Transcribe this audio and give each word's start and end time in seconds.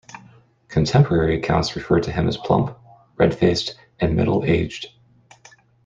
Contemporary 0.67 1.37
accounts 1.37 1.75
refer 1.75 1.99
to 1.99 2.11
him 2.11 2.27
as 2.27 2.35
plump, 2.35 2.75
red-faced 3.19 3.75
and 3.99 4.15
middle 4.15 4.43
aged. 4.45 4.87